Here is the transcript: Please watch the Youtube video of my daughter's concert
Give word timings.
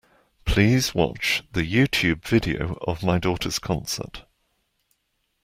Please 0.45 0.95
watch 0.95 1.43
the 1.51 1.61
Youtube 1.61 2.25
video 2.27 2.73
of 2.87 3.03
my 3.03 3.19
daughter's 3.19 3.59
concert 3.59 4.23